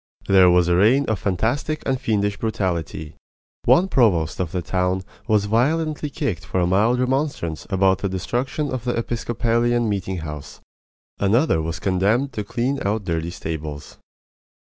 [0.27, 3.13] There was a reign of fantastic and fiendish brutality.
[3.65, 8.71] One provost of the town was violently kicked for a mild remonstrance about the destruction
[8.71, 10.59] of the Episcopalian meeting house;
[11.19, 13.99] another was condemned to clean out dirty stables.